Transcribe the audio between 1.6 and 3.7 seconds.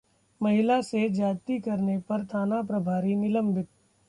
करने पर थाना प्रभारी निलंबित